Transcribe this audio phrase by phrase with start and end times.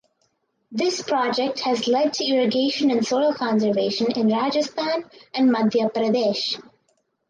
[0.71, 6.59] This project has led to irrigation and soil conservation in Rajasthan and Madhya Pradesh.